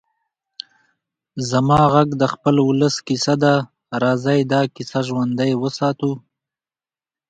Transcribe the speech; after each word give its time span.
زما 1.49 1.81
غږ 1.93 2.09
د 2.21 2.23
خپل 2.33 2.55
ولس 2.69 2.95
کيسه 3.07 3.35
ده؛ 3.43 3.53
راځئ 4.03 4.39
دا 4.51 4.61
کيسه 4.75 4.99
ژوندۍ 5.07 5.51
وساتو. 5.61 6.11